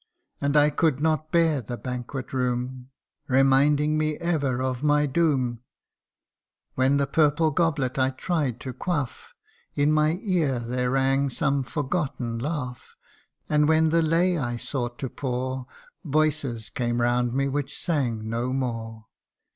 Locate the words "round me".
16.99-17.47